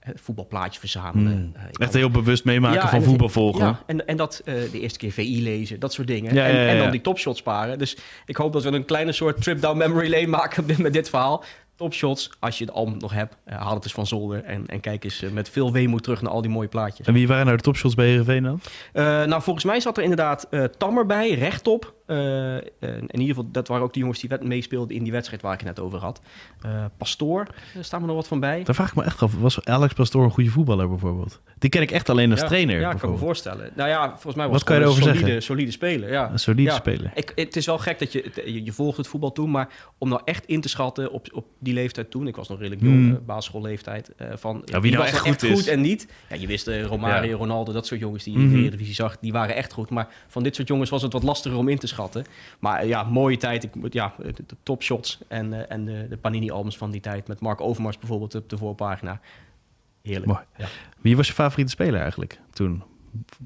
[0.00, 1.32] het voetbalplaatje verzamelen.
[1.32, 1.52] Hmm.
[1.56, 3.66] Uh, Echt heel bewust meemaken ja, van voetbal volgen.
[3.66, 6.34] Ja, en, en dat de eerste keer VI lezen, dat soort dingen.
[6.34, 7.78] Ja, en, en, dan die topshots sparen.
[7.78, 7.96] Dus
[8.26, 11.44] ik hoop dat we een kleine soort trip down memory lane maken met dit verhaal.
[11.76, 14.44] Topshots, als je het album nog hebt, haal het eens van zolder.
[14.44, 17.06] En, en kijk eens met veel weemoed terug naar al die mooie plaatjes.
[17.06, 18.60] En wie waren nou de topshots bij Heerenveen dan?
[19.28, 21.94] nou, volgens mij zat er inderdaad Tammer bij, rechtop.
[22.12, 22.54] Uh,
[22.90, 25.58] in ieder geval, dat waren ook de jongens die meespeelden in die wedstrijd waar ik
[25.58, 26.20] het net over had.
[26.66, 28.62] Uh, Pastoor, daar staan we nog wat van bij.
[28.62, 31.40] Daar vraag ik me echt af, was Alex Pastoor een goede voetballer bijvoorbeeld?
[31.58, 32.80] Die ken ik echt alleen als ja, trainer.
[32.80, 33.70] Ja, ik kan me voorstellen.
[33.74, 35.42] Nou ja, volgens mij was wat kan je een solide, zeggen?
[35.42, 36.10] solide speler.
[36.10, 36.30] Ja.
[36.30, 36.76] Een solide ja.
[36.76, 37.10] speler.
[37.14, 40.08] Ik, het is wel gek dat je, je, je volgt het voetbal toen, maar om
[40.08, 42.90] nou echt in te schatten op, op die leeftijd toen, ik was nog redelijk jong,
[43.02, 43.20] Hmm.
[43.26, 45.52] basisschoolleeftijd, uh, van ja, wie nou was echt goed is.
[45.52, 46.08] goed en niet.
[46.28, 47.36] Ja, je wist Romario.
[47.36, 48.48] Ronaldo, dat soort jongens die je Mhm.
[48.48, 49.90] in de Eredivisie zag, die waren echt goed.
[49.90, 52.01] Maar van dit soort jongens was het wat lastiger om in te schatten.
[52.58, 53.64] Maar ja, mooie tijd.
[53.64, 57.28] Ik, moet- ja, de, de topshots en, eh, en de, de Panini-albums van die tijd
[57.28, 59.20] met Mark Overmars bijvoorbeeld op de voorpagina.
[60.02, 60.26] Heerlijk.
[60.26, 60.40] Mooi.
[60.56, 60.66] Ja.
[61.00, 62.82] Wie was je favoriete speler eigenlijk toen?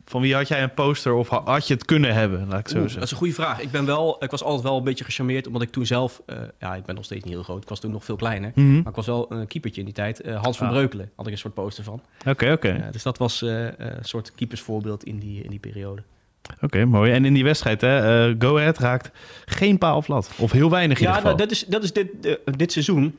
[0.05, 2.69] Van wie had jij een poster of ha- had je het kunnen hebben, laat ik
[2.69, 3.03] zo Oeh, dat zeggen?
[3.03, 3.61] is een goede vraag.
[3.61, 6.23] Ik, ben wel, ik was altijd wel een beetje gecharmeerd, omdat ik toen zelf...
[6.27, 7.63] eh, ja, ik ben nog steeds niet heel groot.
[7.63, 8.53] Ik was toen nog veel kleiner.
[8.55, 8.77] Mhm.
[8.77, 10.21] Maar ik was wel een keepertje in die tijd.
[10.21, 10.73] Eh, Hans van Ah.
[10.73, 12.01] Breukelen had ik een soort poster van.
[12.27, 12.89] Oké, oké.
[12.91, 16.03] Dus dat was een soort keepersvoorbeeld in die, in die periode.
[16.61, 17.13] Oké, mooi.
[17.13, 19.11] En in die wedstrijd, hè, eh, Go Ahead raakt
[19.45, 20.31] geen paal of lat.
[20.39, 21.37] Of heel weinig in Ja, ieder geval.
[21.37, 23.17] nou, dat is, dat is dit, eh, dit seizoen.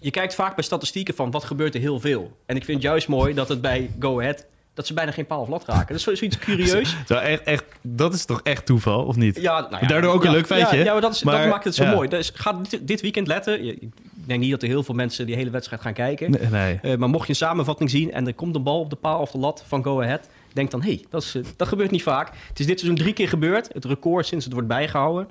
[0.00, 2.36] Je kijkt vaak bij statistieken van wat gebeurt er heel veel.
[2.46, 4.46] En ik vind het juist mooi dat het bij Go Ahead...
[4.74, 5.86] dat ze bijna geen paal of lat raken.
[5.88, 6.96] Dat is zo- zoiets curieus.
[7.06, 9.40] Zo, echt, echt, dat is toch echt toeval, of niet?
[9.40, 11.40] Ja, nou ja, Daardoor ook een ja, leuk feitje, Ja, ja maar dat, is, maar-
[11.40, 11.94] dat maakt het zo ja.
[11.94, 12.08] mooi.
[12.08, 13.64] Dus ga dit, dit weekend letten.
[13.64, 13.88] Je-
[14.28, 16.30] denk niet dat er heel veel mensen die hele wedstrijd gaan kijken.
[16.30, 16.78] Nee, nee.
[16.82, 19.20] Eh, maar mocht je een samenvatting zien en er komt een bal op de paal
[19.20, 20.28] of de lat van Go Ahead...
[20.52, 22.30] denk dan, hé, hey, dat, is, eh, dat gebeurt niet vaak.
[22.48, 23.68] Het is dit seizoen drie keer gebeurd.
[23.72, 25.28] Het record sinds het wordt bijgehouden.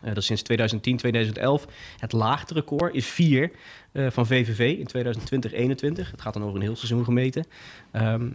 [0.00, 1.66] eh, dat is sinds 2010, 2011.
[1.98, 3.50] Het laagste record is vier
[3.92, 6.10] eh, van VVV in 2020, 21.
[6.10, 7.44] Het gaat dan over een heel seizoen gemeten.
[7.90, 8.28] Ehm,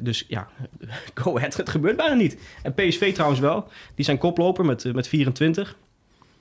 [0.00, 0.48] dus ja,
[1.14, 2.38] Go Ahead, het gebeurt bijna niet.
[2.62, 3.68] En PSV trouwens wel.
[3.94, 5.76] Die zijn koploper met, met 24.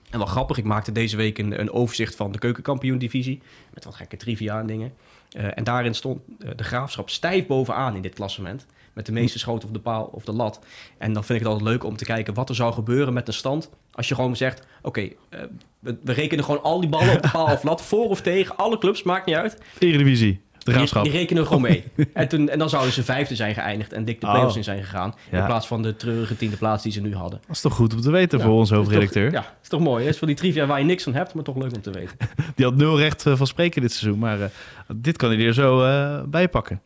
[0.10, 3.42] En wel grappig, ik maakte deze week een, een overzicht van de keukenkampioen-divisie.
[3.74, 4.94] Met wat gekke trivia en dingen.
[5.32, 8.66] Eh, en daarin stond eh, de graafschap stijf bovenaan in dit klassement.
[8.94, 10.60] Met de meeste schoten op de paal of de lat.
[10.98, 13.28] En dan vind ik het altijd leuk om te kijken wat er zou gebeuren met
[13.28, 13.70] een stand.
[13.92, 15.40] Als je gewoon zegt: Oké, eh,
[15.80, 17.82] we, we rekenen gewoon al die ballen op de paal of lat.
[17.82, 19.62] Voor of tegen, alle clubs, maakt niet uit.
[19.80, 20.42] Eredivisie,
[20.74, 21.84] de Die, rekenen we gewoon mee.
[22.14, 24.34] en, toen, en dan zouden ze vijfde zijn geëindigd en dik de Oh.
[24.34, 25.16] play-offs in zijn gegaan.
[25.32, 25.40] Ja.
[25.40, 27.40] In plaats van de treurige tiende plaats die ze nu hadden.
[27.48, 29.32] Dat is toch goed om te weten voor Ja, toch- hoofdredacteur.
[29.32, 30.04] Ja, is toch mooi.
[30.04, 30.10] hè?
[30.10, 32.18] is voor die trivia waar je niks van hebt, maar toch leuk om te weten.
[32.56, 34.20] Die had nul recht eh, van spreken dit seizoen.
[34.20, 34.48] Maar eh,
[34.96, 36.82] dit kan hij er zo eh, bij pakken.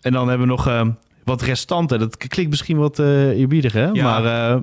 [0.00, 0.86] En dan hebben we nog
[1.24, 1.98] wat restanten.
[1.98, 3.86] Dat klinkt misschien wat eerbiedig, hè?
[3.86, 4.04] Ja.
[4.04, 4.62] Maar er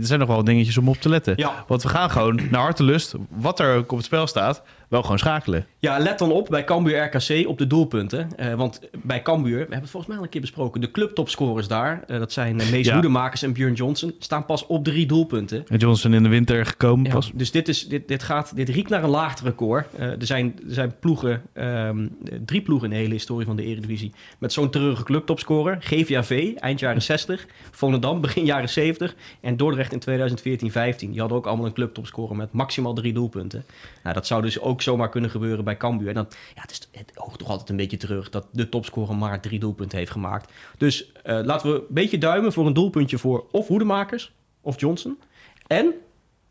[0.00, 1.32] zijn nog wel dingetjes om op te letten.
[1.36, 1.64] Ja.
[1.68, 3.14] Want we gaan gewoon naar hartelust.
[3.28, 4.62] Wat er ook op het spel staat.
[4.92, 5.66] Wel gewoon schakelen.
[5.78, 8.36] Ja, let dan op bij Cambuur RKC op de doelpunten.
[8.36, 10.80] Eh, want bij Cambuur, we hebben het volgens mij al een keer besproken...
[10.80, 12.92] de clubtopscorers daar, eh, dat zijn uh, Mees Ja.
[12.92, 14.14] Hoedemakers en Björn Johnson...
[14.18, 15.64] staan pas op drie doelpunten.
[15.68, 17.30] En Johnson in de winter gekomen Ja, pas.
[17.34, 19.86] dus dit, is, dit, dit, gaat, dit riekt naar een laagterecord.
[19.94, 22.08] Eh er, zijn, er zijn ploegen, ehm,
[22.44, 24.12] drie ploegen in de hele historie van de Eredivisie...
[24.38, 25.76] met zo'n treurige clubtopscorer.
[25.80, 27.46] GVAV, eind jaren 60.
[27.70, 29.14] Volendam, begin jaren 70.
[29.40, 30.30] En Dordrecht in
[30.70, 30.96] 2014-15.
[30.96, 33.64] Die hadden ook allemaal een clubtopscorer met maximaal drie doelpunten.
[34.02, 36.08] Nou, dat zou dus ook zomaar kunnen gebeuren bij Cambuur.
[36.08, 38.30] En dan, ja, het, is, het toch altijd een beetje terug...
[38.30, 40.52] dat de topscorer maar drie doelpunten heeft gemaakt.
[40.78, 43.46] Dus eh, laten we een beetje duimen voor een doelpuntje voor...
[43.50, 45.18] of Hoedemakers of Johnson...
[45.66, 45.94] En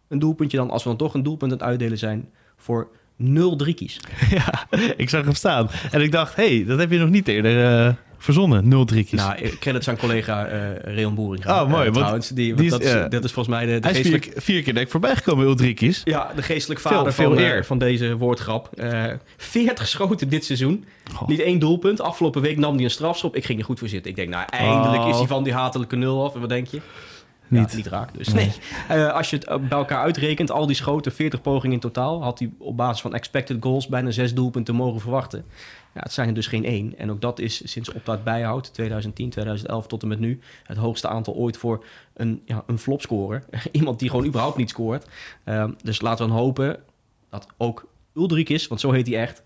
[0.08, 3.56] een doelpuntje dan, als we dan toch een doelpunt aan het uitdelen zijn, voor 0
[3.56, 4.00] driekies.
[4.30, 4.68] ja,
[4.98, 5.70] ik zag hem staan.
[5.92, 8.68] En ik dacht, hé, hey, dat heb je nog niet eerder eh, verzonnen.
[8.68, 9.20] 0 driekies.
[9.20, 10.60] Nou, eh, credits aan collega eh
[10.96, 11.62] Reon Boeringa.
[11.64, 13.08] Oh, mooi, eh, want trouwens, die, die is, dat, is, ja.
[13.08, 14.42] dat is volgens mij de, de Hij is vier, geestelijk...
[14.44, 16.02] vier keer denk ik voorbij gekomen, 0 driekies.
[16.04, 17.66] Ja, de geestelijk Veel- vader veel van, eh, eer.
[17.66, 18.70] van deze woordgrap.
[18.78, 19.04] Eh
[19.38, 20.86] 40 schoten dit seizoen.
[21.28, 22.02] Niet één doelpunt.
[22.02, 23.36] Afgelopen week nam hij een strafschop.
[23.36, 24.10] Ik ging er goed voor zitten.
[24.12, 25.10] Ik denk, nou, eindelijk Oh.
[25.10, 26.34] is hij van die hatelijke nul af.
[26.34, 26.82] En wat denk je?
[27.52, 27.72] Niet.
[27.72, 28.14] Ja, niet raak.
[28.14, 28.52] Dus nee.
[28.88, 32.40] Eh, als je het bij elkaar uitrekent, al die schoten, 40 pogingen in totaal, had
[32.40, 35.46] hij op basis van expected goals bijna zes doelpunten mogen verwachten.
[35.94, 36.98] Ja, het zijn er dus geen één.
[36.98, 41.08] En ook dat is sinds Optaat bijhoudt, 2010, 2011 tot en met nu, het hoogste
[41.08, 43.44] aantal ooit voor een, ja, een flopscorer.
[43.72, 45.08] Iemand die gewoon überhaupt niet scoort.
[45.44, 46.80] Ehm, dus laten we dan hopen
[47.30, 49.44] dat ook Ulrikis, want zo heet hij echt,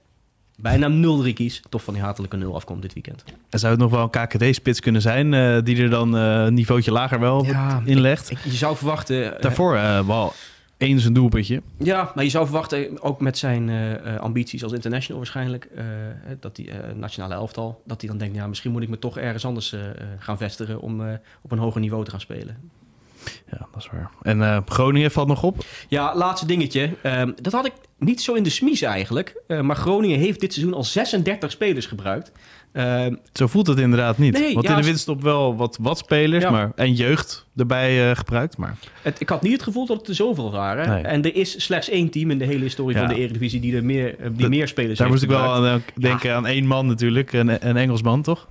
[0.57, 3.23] bijna nul Rikis, toch van die hatelijke nul afkomt dit weekend.
[3.49, 6.53] En zou het nog wel een KKD-spits kunnen zijn, eh, die er dan eh, een
[6.53, 8.31] niveautje lager wel Ja, inlegt?
[8.31, 9.35] Ik, je zou verwachten...
[9.35, 10.33] eh, Daarvoor eh, wel
[10.77, 11.61] eens een doelpuntje.
[11.77, 13.69] Ja, maar je zou verwachten, ook met zijn
[14.19, 15.67] ambities als international waarschijnlijk,
[16.39, 19.45] dat die nationale elftal, dat hij dan denkt, ja, misschien moet ik me toch ergens
[19.45, 19.75] anders
[20.19, 21.01] gaan vestigen om
[21.41, 22.57] op een hoger niveau te gaan spelen.
[23.51, 24.09] Ja, dat is waar.
[24.21, 25.65] En eh, Groningen valt nog op.
[25.87, 26.89] Ja, laatste dingetje.
[27.01, 30.53] Ehm, dat had ik niet zo in de smies eigenlijk, Eh, maar Groningen heeft dit
[30.53, 32.31] seizoen al 36 spelers gebruikt.
[32.71, 34.33] Ehm, Zo voelt het inderdaad niet.
[34.33, 36.49] Nee, Want ja, in de winststop wel wat, wat spelers Ja.
[36.49, 38.57] maar, en jeugd erbij eh, gebruikt.
[38.57, 40.89] Maar het, ik had niet het gevoel dat het er zoveel waren.
[40.89, 41.03] Nee.
[41.03, 43.05] En er is slechts één team in de hele historie Ja.
[43.05, 45.53] van de Eredivisie die er meer, die Dat- meer spelers daar heeft moest ik wel
[45.53, 47.33] aan denken aan één man natuurlijk.
[47.33, 48.47] Een, een Engelsman, toch?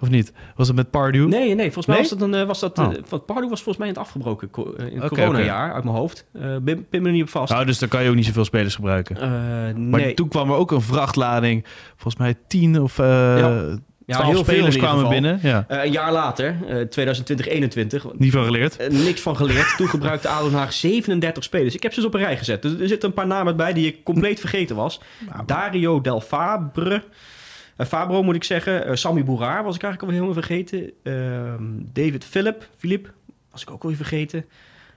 [0.00, 0.32] Of niet?
[0.56, 1.28] Was het met Pardew?
[1.28, 2.08] Nee, nee, volgens mij Nee?
[2.08, 2.92] was dat, een, eh, was dat Oh.
[2.92, 5.96] uh, Pardew was volgens mij in het afgebroken co- eh, in het coronajaar uit mijn
[5.96, 6.24] hoofd.
[6.32, 7.52] Eh pin, pin me niet op vast.
[7.52, 9.16] Nou, dus dan kan je ook niet zoveel spelers gebruiken.
[9.16, 9.22] Eh,
[9.74, 11.64] Maar nee, toen kwam er ook een vrachtlading.
[11.96, 13.06] Volgens mij tien of eh
[13.38, 14.18] Ja.
[14.18, 15.38] ja, heel spelers kwamen binnen.
[15.42, 15.64] Ja.
[15.68, 18.76] Eh, een jaar later, eh 2020-21, Niet van geleerd.
[18.76, 19.76] eh, niks van geleerd.
[19.76, 21.74] Toen gebruikte ADO Den Haag 37 spelers.
[21.74, 22.62] Ik heb ze dus op een rij gezet.
[22.62, 25.00] Dus er zitten een paar namen bij die ik compleet vergeten was.
[25.46, 26.94] Dario Del Fabre.
[26.94, 27.00] Eh,
[27.84, 28.86] Fabro moet ik zeggen.
[28.86, 30.92] Eh, Sammy Bouraar was ik eigenlijk alweer helemaal vergeten.
[31.02, 32.68] Ehm, David Philip.
[32.76, 33.12] Philip
[33.50, 34.44] was ik ook alweer vergeten.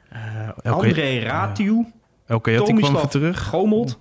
[0.10, 0.74] Eh.
[0.74, 1.86] André Ratiu.
[2.28, 3.44] Oké, had die kwam even terug.
[3.44, 4.00] Gomold.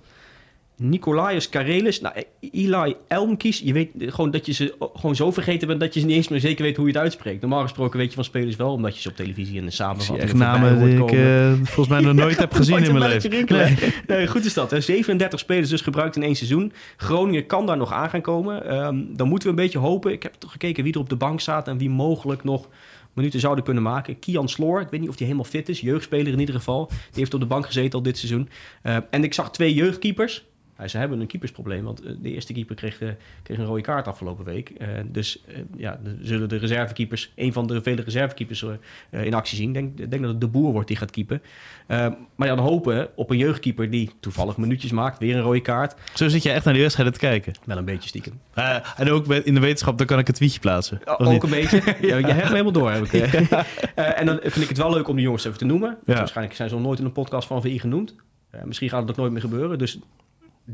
[0.79, 2.01] Nicolaus Karelis.
[2.01, 2.15] Nou,
[2.51, 3.59] Eli Elmkies.
[3.59, 6.27] Je weet gewoon dat je ze gewoon zo vergeten bent dat je ze niet eens
[6.27, 7.41] meer zeker weet hoe je het uitspreekt.
[7.41, 10.19] Normaal gesproken weet je van spelers wel, omdat je ze op televisie en de samenvatting
[10.19, 13.45] echt namen die ik eh, volgens mij nog nooit heb gezien in mijn leven.
[13.47, 13.75] Nee.
[14.07, 14.71] nee, goed is dat.
[14.71, 14.81] Hè?
[14.81, 16.71] 37 spelers dus gebruikt in één seizoen.
[16.97, 18.65] Groningen kan daar nog aan gaan komen.
[18.65, 20.11] Ehm, dan moeten we een beetje hopen.
[20.11, 22.67] Ik heb toch gekeken wie er op de bank staat en wie mogelijk nog
[23.13, 24.19] minuten zouden kunnen maken.
[24.19, 25.79] Kian Sloor, ik weet niet of hij helemaal fit is.
[25.79, 26.87] Jeugdspeler in ieder geval.
[26.87, 28.49] Die heeft op de bank gezeten al dit seizoen.
[28.81, 30.45] Eh, en ik zag twee jeugdkeepers.
[30.79, 33.09] Ja, ze hebben een keepersprobleem, want eh, de eerste keeper kreeg, eh,
[33.43, 34.69] kreeg een rode kaart afgelopen week.
[34.69, 38.69] Eh, dus eh, ja, de- zullen de reservekeepers, een van de vele reservekeepers eh,
[39.09, 39.67] eh, in actie zien.
[39.67, 41.41] Ik denk, denk dat het de boer wordt die gaat keepen.
[41.87, 41.97] Eh,
[42.35, 45.95] maar ja, dan hopen op een jeugdkeeper die toevallig minuutjes maakt, weer een rode kaart.
[46.13, 47.53] Zo zit je echt naar die wedstrijden te kijken.
[47.65, 48.39] Wel een beetje stiekem.
[48.53, 50.99] Eh, en ook in de wetenschap, dan kan ik een tweetje plaatsen.
[51.05, 51.43] Ook niet?
[51.43, 51.81] een beetje.
[52.07, 53.33] Ja, je hebt me helemaal door, heb ik.
[53.33, 53.59] eh.
[53.95, 55.97] Eh, en dan vind ik het wel leuk om de jongens even te noemen.
[56.05, 56.15] Ja.
[56.15, 58.15] Waarschijnlijk zijn ze nog nooit in een podcast van VI genoemd.
[58.49, 59.77] Eh, misschien gaat het ook nooit meer gebeuren.
[59.77, 59.99] Dus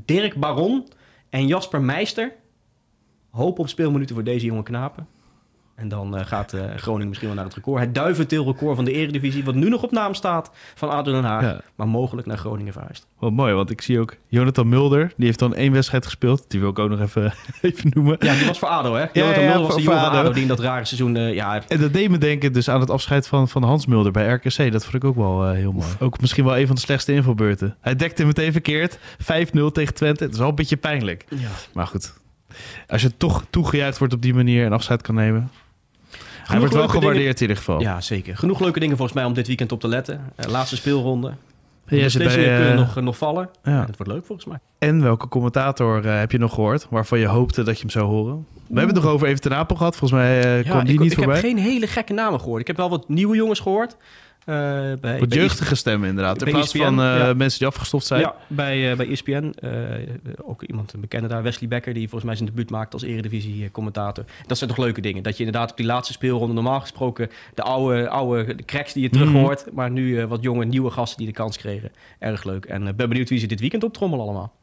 [0.06, 0.88] Dirk Baron
[1.30, 2.36] en Jasper Meister.
[3.30, 5.08] Hoop op speelminuten voor deze jonge knapen.
[5.76, 7.82] En dan eh, gaat eh, Groningen misschien wel naar het record.
[7.82, 9.44] Het duiventilrecord van de eredivisie.
[9.44, 11.42] Wat nu nog op naam staat van ADO Den Haag.
[11.44, 11.62] Ja.
[11.76, 13.08] Maar mogelijk naar Groningen verhuist.
[13.20, 15.14] Wat mooi, want ik zie ook Jonathan Mulder.
[15.18, 16.46] Die heeft dan één wedstrijd gespeeld.
[16.48, 18.16] Die wil ik ook nog even, even noemen.
[18.20, 19.06] Ja, die was voor ADO hè?
[19.14, 20.20] Jonathan ja, Mulder was voor- de jongen voor van ADO.
[20.26, 21.16] ADO die in dat rare seizoen...
[21.16, 24.12] eh, ja, En dat deed me denken dus aan het afscheid van, van Hans Mulder
[24.12, 24.72] bij RKC.
[24.72, 25.88] Dat vond ik ook wel heel mooi.
[26.00, 27.76] Ook misschien wel een van de slechtste invalbeurten.
[27.82, 28.98] Hij dekte meteen verkeerd.
[28.98, 28.98] 5-0
[29.72, 30.24] tegen Twente.
[30.24, 31.26] Het is wel een beetje pijnlijk.
[31.30, 31.48] ja.
[31.74, 32.14] Maar goed.
[32.88, 35.50] Als je toch toegejuicht wordt op die manier en afscheid kan nemen.
[36.48, 37.80] Hij wordt wel dingen- gewaardeerd in ieder geval.
[37.82, 38.38] Ja, zeker.
[38.38, 40.22] Genoeg leuke dingen volgens mij om dit weekend op te letten.
[40.36, 41.28] Eh, laatste speelronde.
[41.28, 43.50] De bij, beslissingen kunnen eh, nog, nog vallen.
[43.64, 43.72] ja.
[43.72, 43.86] Ja.
[43.86, 44.58] Het wordt leuk volgens mij.
[44.80, 48.06] En welke commentator eh, heb je nog gehoord waarvan je hoopte dat je hem zou
[48.06, 48.46] horen?
[48.68, 49.96] We hebben het nog over Even ten Apel gehad.
[49.96, 51.36] Volgens mij eh, kwam die ik, niet ik voorbij.
[51.36, 52.62] heb geen hele gekke namen gehoord.
[52.62, 53.98] Ik heb wel wat nieuwe jongens gehoord.
[54.46, 54.56] Eh,
[55.02, 56.42] bij, Wat bij jeugdige stemmen inderdaad.
[56.46, 57.34] In plaats ESPN, van eh, ja.
[57.34, 58.22] mensen die afgestoft zijn.
[58.22, 59.54] Ja, bij, eh, bij ESPN.
[60.42, 64.26] ook iemand, een bekende daar, Wesley Becker, die volgens mij zijn debuut maakt als eredivisie-commentator.
[64.48, 65.24] Dat zijn toch leuke dingen.
[65.24, 69.04] Dat je inderdaad op die laatste speelronde normaal gesproken de oude, oude de cracks die
[69.04, 69.38] je terug Mhm.
[69.38, 69.66] hoort.
[69.74, 71.92] Maar nu wat jonge, nieuwe gasten die de kans kregen.
[72.20, 72.66] Erg leuk.
[72.66, 74.54] En ben benieuwd wie ze dit weekend optrommelen allemaal.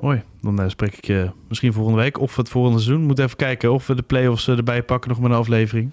[0.00, 0.22] Mooi.
[0.40, 3.06] Dan spreek ik je misschien volgende week of het volgende seizoen.
[3.06, 5.92] Moet even kijken of we de play-offs erbij pakken nog met een aflevering.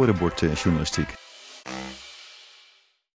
[0.01, 1.30] scorebordjournalistiek.